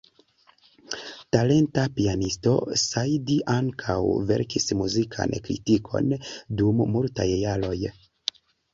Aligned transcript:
Talenta 1.35 1.83
pianisto, 1.97 2.55
Said 2.85 3.31
ankaŭ 3.57 3.99
verkis 4.33 4.67
muzikan 4.83 5.37
kritikon 5.47 6.13
dum 6.65 6.87
multaj 6.99 7.33
jaroj. 7.47 7.83